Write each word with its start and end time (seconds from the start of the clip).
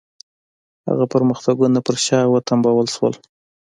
هغه 0.87 1.05
پرمختګونه 1.13 1.79
پر 1.85 1.95
شا 2.05 2.19
وتمبول 2.29 2.87
شول. 2.95 3.13